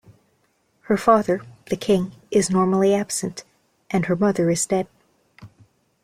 [0.85, 3.43] Her father, the king, is normally absent,
[3.91, 4.87] and her mother is dead.